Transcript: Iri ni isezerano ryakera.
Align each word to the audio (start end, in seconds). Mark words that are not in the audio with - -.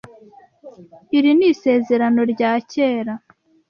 Iri 1.17 1.31
ni 1.37 1.45
isezerano 1.51 2.21
ryakera. 2.33 3.13